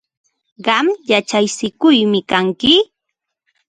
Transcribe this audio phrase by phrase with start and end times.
[0.65, 2.75] Qam yachatsikuqmi kanki.